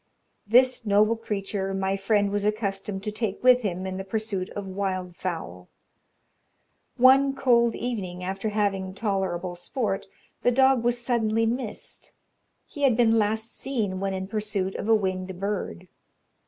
This 0.47 0.83
noble 0.83 1.15
creature 1.15 1.75
my 1.75 1.95
friend 1.95 2.31
was 2.31 2.43
accustomed 2.43 3.03
to 3.03 3.11
take 3.11 3.43
with 3.43 3.61
him 3.61 3.85
in 3.85 3.97
the 3.97 4.03
pursuit 4.03 4.49
of 4.55 4.65
wild 4.65 5.15
fowl. 5.15 5.69
One 6.97 7.35
cold 7.35 7.75
evening, 7.75 8.23
after 8.23 8.49
having 8.49 8.95
tolerable 8.95 9.55
sport, 9.55 10.07
the 10.41 10.51
dog 10.51 10.83
was 10.83 10.99
suddenly 10.99 11.45
missed; 11.45 12.13
he 12.65 12.81
had 12.81 12.97
been 12.97 13.19
last 13.19 13.55
seen 13.55 13.99
when 13.99 14.15
in 14.15 14.25
pursuit 14.27 14.73
of 14.73 14.89
a 14.89 14.95
winged 14.95 15.39
bird. 15.39 15.87